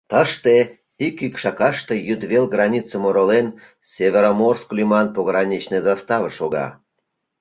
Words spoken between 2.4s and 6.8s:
границым оролен, «Североморск» лӱман пограничный заставе шога.